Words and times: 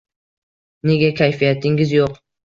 Nega 0.91 1.09
kayfiyatingiz 1.19 1.93
yo`q 1.97 2.09